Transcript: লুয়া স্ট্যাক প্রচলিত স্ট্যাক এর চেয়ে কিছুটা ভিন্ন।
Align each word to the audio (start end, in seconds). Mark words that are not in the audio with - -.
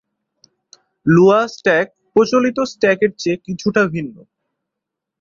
লুয়া 1.05 1.41
স্ট্যাক 1.47 1.87
প্রচলিত 2.13 2.57
স্ট্যাক 2.71 2.99
এর 3.05 3.11
চেয়ে 3.17 3.37
কিছুটা 3.45 3.81
ভিন্ন। 3.93 4.15